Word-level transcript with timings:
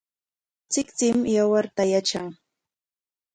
Tsiktsim 0.69 1.17
yawarta 1.35 1.83
yatran. 1.91 2.29